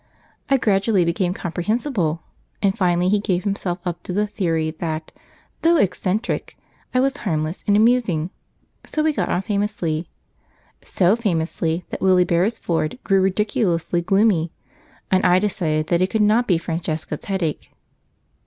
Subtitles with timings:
[0.49, 2.23] I gradually became comprehensible,
[2.59, 5.11] and finally he gave himself up to the theory that,
[5.61, 6.57] though eccentric,
[6.91, 8.31] I was harmless and amusing,
[8.83, 10.07] so we got on famously,
[10.83, 14.51] so famously that Willie Beresford grew ridiculously gloomy,
[15.11, 17.69] and I decided that it could not be Francesca's headache.